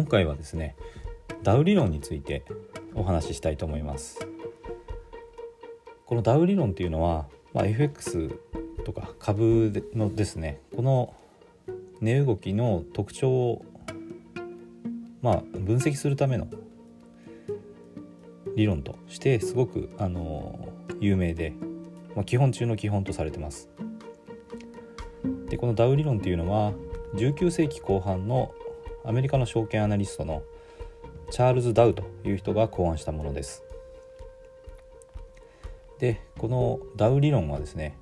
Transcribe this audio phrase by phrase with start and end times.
[0.00, 0.76] 今回はですね
[1.42, 2.42] ダウ理論について
[2.94, 4.26] お話ししたいと思います。
[6.06, 8.30] このダウ理論っていうのは、まあ、FX
[8.86, 11.14] とか株のですねこの
[12.00, 13.64] 値動きの特徴を
[15.20, 16.48] まあ分析するための
[18.56, 21.52] 理論としてすごくあの有名で、
[22.16, 23.68] まあ、基本中の基本とされてます。
[25.50, 26.72] でこのダウ理論っていうのは
[27.16, 28.54] 19世紀後半の
[29.04, 30.42] アメリカの証券アナリストの
[31.30, 33.62] チャールズ・ダウという人が考案したものです。
[35.98, 37.96] でこのダウ理論はですね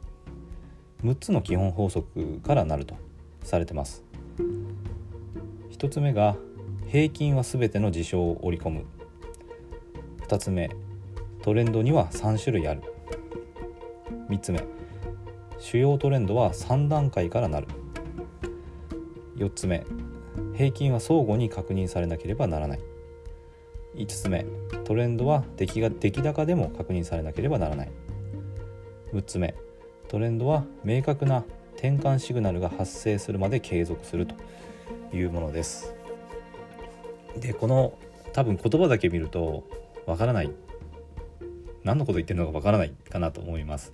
[1.02, 2.96] 6つの基本法則からなると
[3.42, 4.02] されてます。
[5.70, 6.36] 1つ目が
[6.88, 8.86] 平均は全ての事象を織り込む。
[10.26, 10.70] 2つ目
[11.42, 12.82] トレンドには3種類ある。
[14.28, 14.64] 3つ目
[15.58, 17.68] 主要トレンドは3段階からなる。
[19.36, 19.84] 4つ目
[20.54, 22.80] 平均は相互に確認されなければならない。
[23.94, 24.44] 5つ目。
[24.84, 27.90] トレンドは出来が出来高でも確認されなければならない。
[29.12, 29.54] 6つ目。
[30.08, 31.44] トレンドは明確な
[31.76, 34.34] 転換シグナルが発生するまで継続すると
[35.14, 35.94] いうものです。
[37.38, 37.98] でこの
[38.32, 39.64] 多分言葉だけ見ると
[40.06, 40.50] わからない。
[41.84, 43.92] 何のこと言ってるのかわからないかなと思います。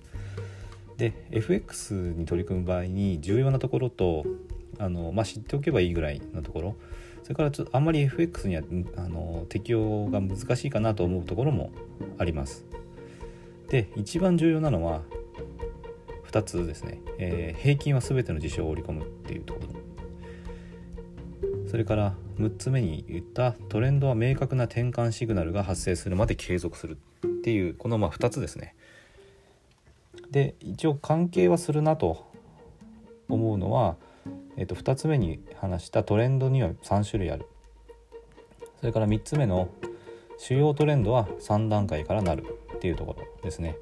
[0.97, 4.25] で FX に取り組む場合に重要なところと
[4.79, 6.75] あの、まあ、知っておけばいいぐらいのところ。
[7.23, 8.61] それからちょっとあんまり FX には
[8.97, 11.71] あの適用が難しいかなと思うところも
[12.19, 12.65] あります。
[13.67, 15.01] で一番重要なのは
[16.27, 19.85] 2つですね、えー、平均は全ての事象を織り込むっていうところ。
[21.67, 28.75] それから6つ目に言ったトレンドは明確な転換シグナルが発生するまで継続するっていうこのまあ2つですね。
[30.29, 32.31] で一応関係はするなと
[33.29, 33.97] 思うのは、
[34.57, 37.45] えー、と2つ目に話したトレンドには3種類ある。
[38.79, 39.69] それから3つ目の
[40.37, 43.77] 主要トレンドは3段階からなるっていうところですね。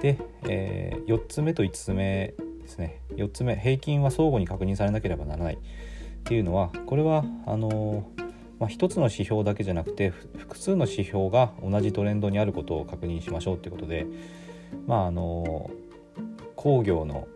[0.00, 0.18] で、
[0.48, 3.00] えー、4つ目と5つ目ですね。
[3.16, 5.58] 4つ目平均は相互に確認されなければならないっ
[6.24, 8.08] ていうのはこれはあの
[8.58, 14.06] まあ、1つの指標だけじゃなくて複数の指標が同じトレンドにあることを確認しましょうっていうことで
[14.86, 15.70] まああの
[16.56, 17.28] 工業の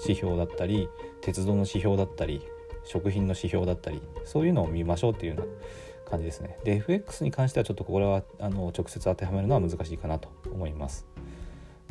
[0.00, 0.88] 指標だったり
[1.20, 2.42] 鉄道の指標だったり
[2.84, 6.58] 食品の指標だったりそういうのを見ましょうっていうような感じですね。
[6.64, 11.06] で FX に関してはちょっとこれはあの直接当てはめるのは難しいかなと思います。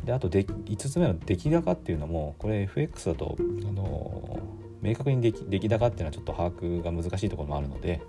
[0.04, 4.40] であとで5つ目の出来高っていうのもこれ FX だとあの
[4.80, 8.00] 明確に出来出来高っていうのはちょっと把握が難しいところもあるので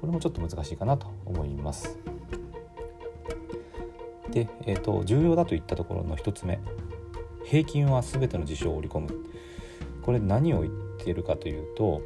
[0.00, 1.98] これもちょっと難しいかなと思います。
[4.30, 6.58] で、えーと、重要だといったところの1つ目。
[7.46, 9.08] 平均は全ての事象を織り込む。
[10.02, 12.00] これ何を言ってるかというと、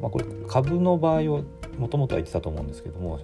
[0.00, 1.44] まあ、これ株の場合を
[1.76, 3.18] もともとは言ってたと思うんですけども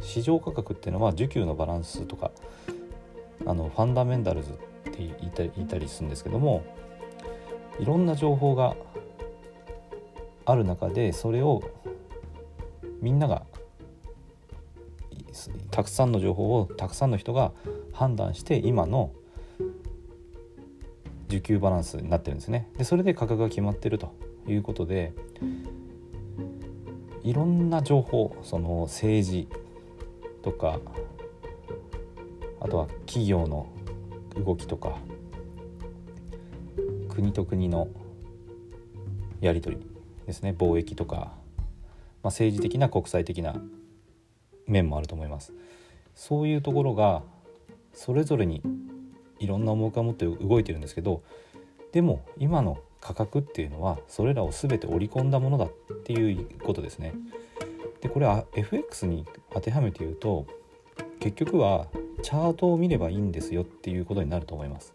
[0.00, 2.32] 市場価格っていうのは需給のバランスとか
[3.46, 6.64] あのファンダメンタルズって言いた言いたりするんですけども
[7.78, 8.74] いろんな情報が
[10.46, 11.62] ある中でそれを
[13.00, 13.44] みんなが
[15.70, 17.52] たくさんの情報をたくさんの人が
[18.00, 19.12] 判断して今の
[21.28, 22.66] 需給バランスになってるんですね。
[22.78, 24.14] でそれで価格が決まってると
[24.48, 25.12] いうことで
[27.22, 29.48] いろんな情報その政治
[30.40, 30.80] とか
[32.58, 33.66] あとは企業の
[34.42, 34.96] 動きとか
[37.10, 37.88] 国と国の
[39.42, 39.86] やり取り
[40.26, 40.54] ですね。
[40.56, 41.32] 貿易とか、まあ、
[42.28, 43.60] 政治的な国際的な
[44.66, 45.52] 面もあると思います。
[46.14, 47.24] そういうところが
[47.92, 48.62] それぞれに
[49.38, 51.22] いろんな思惑を持って動いてるんですけど
[51.92, 55.70] でも今の価格っていうのはそれらを全て織り込んだものだっ
[56.04, 57.14] ていうことですね。
[58.00, 60.46] でこれは FX に当てはめて言うと
[61.18, 61.86] 結局は
[62.22, 64.94] チャートを見ればいいんですよっていうことになると思います。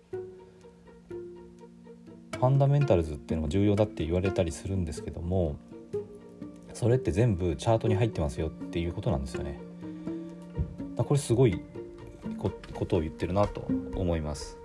[2.35, 5.55] ファンダメンタルズっていうのが重要だって言われたりするんですけども
[6.73, 9.59] それって全部チャートに入ってますよっていうことなんですよね。
[10.97, 11.61] これすごい
[12.49, 14.57] ことを言ってるなと思います。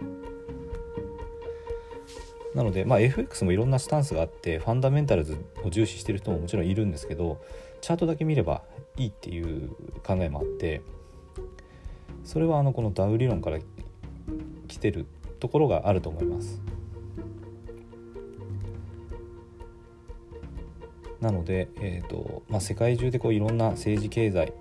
[2.55, 7.41] なので、まあ、FX もいろんなスタンスがあってファンダメンタルズを重視してる人ももちろんいるんですけど
[7.81, 8.63] チャートだけ見れば
[8.97, 9.71] いいっていう
[10.05, 10.83] 考えもあって
[12.25, 13.59] それはあのこのダウ理論から
[14.67, 15.07] 来てる
[15.39, 16.61] ところがあると思います。
[21.21, 24.55] なので、えーとまあ、世界中でこういろんな政治経済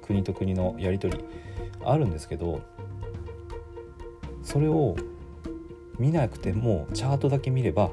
[0.00, 1.24] 国と国のやり取り
[1.84, 2.60] あるんですけど
[4.42, 4.96] それを
[5.98, 7.90] 見なくてもチャートだけ見れば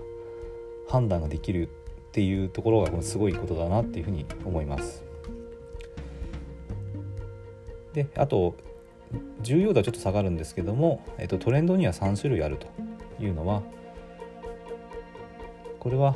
[0.88, 5.03] 判断ができるっていうところがすごいことだなっていうふうに思います。
[7.94, 8.56] であと
[9.41, 12.68] 重要度はちょっと下がるんですけども、えっと、トレンドには3種類あると
[13.24, 13.63] いうのは
[15.80, 16.15] これは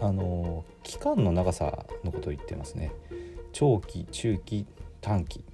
[0.00, 2.92] あの期間の長さのことを言ってますね
[3.52, 4.66] 長期中期
[5.00, 5.44] 短期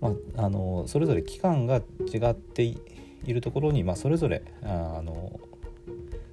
[0.00, 2.78] まあ、あのそれぞれ期間が違ってい
[3.26, 5.38] るところに、まあ、それぞれあの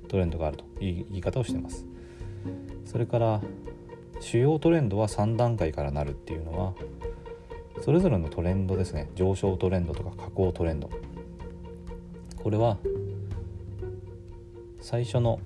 [0.08, 1.86] トレンドがあるという言い方をしてます。
[2.86, 3.42] それから
[4.20, 6.74] 主要トレンドは3段階からなるっていうのは
[7.82, 9.10] それぞれのトレンドですね。
[9.16, 10.90] 上昇トレンドとか下降トレンド。
[12.42, 12.78] これは
[14.80, 15.40] 最初の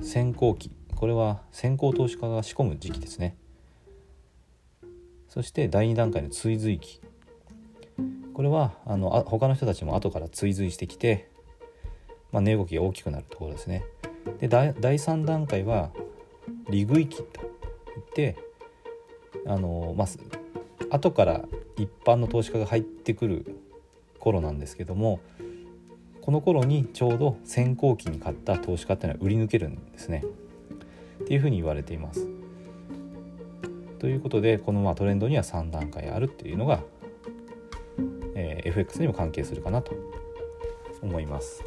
[0.00, 3.36] 先行期これは先行投資家が仕込む時期ですね。
[5.34, 7.00] そして第2段階の追随期
[8.34, 11.28] これはあのあ他の人たちも後から追随してきて、
[12.30, 13.84] まあ、値動きが大きくなるところですね。
[14.38, 15.90] で第3段階は
[16.70, 18.36] 利食い期といって
[19.44, 21.44] あのまあ後から
[21.78, 23.60] 一般の投資家が入ってくる
[24.20, 25.18] 頃なんですけども
[26.20, 30.22] この頃にちょうど先行期に買った投資家っていうのは売り抜けるんですね。
[31.24, 32.43] っていうふうに言われています。
[34.04, 36.82] ということでこのまあトレンドには3段階あるっていうのが、
[38.34, 39.94] えー、FX にも関係するかなと
[41.00, 41.64] 思います。